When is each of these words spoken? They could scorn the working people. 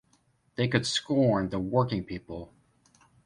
They 0.55 0.67
could 0.67 0.87
scorn 0.87 1.49
the 1.49 1.59
working 1.59 2.03
people. 2.03 2.51